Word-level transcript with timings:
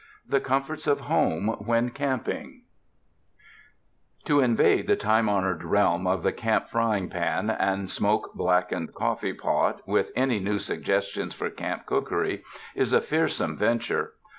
II. 0.25 0.31
The 0.31 0.39
Comforts 0.39 0.87
of 0.87 1.01
Home 1.01 1.49
When 1.63 1.91
Camping 1.91 2.63
To 4.25 4.39
invade 4.39 4.87
the 4.87 4.95
time 4.95 5.29
honored 5.29 5.63
realm 5.63 6.07
of 6.07 6.23
the 6.23 6.31
camp 6.33 6.69
frying 6.69 7.07
pan 7.07 7.51
and 7.51 7.87
smoke 7.87 8.33
blackened 8.33 8.95
coffee 8.95 9.33
pot 9.33 9.81
with 9.87 10.11
any 10.15 10.39
new 10.39 10.57
suggestions 10.57 11.35
for 11.35 11.51
camp 11.51 11.85
cookery 11.85 12.43
is 12.73 12.93
a 12.93 12.99
fearsome 12.99 13.59
ven 13.59 13.77
ture. 13.77 14.13